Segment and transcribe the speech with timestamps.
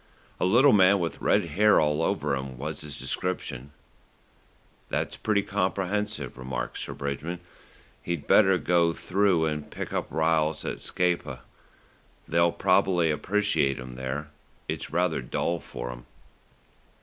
[0.39, 3.69] "A little man with red hair all over him was his description."
[4.89, 7.39] "That seems pretty comprehensive," remarked Sir Bridgman.
[8.01, 11.41] "He'd better go right through and pick up Ryles at Scapa.
[12.27, 14.31] They'll probably appreciate him there.
[14.67, 16.07] It's rather dull for 'em."